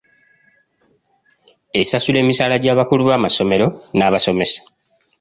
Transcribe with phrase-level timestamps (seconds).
[1.83, 3.67] Esasula emisaala gy'abakulu b'amasomero
[3.97, 4.61] n'abasomesa.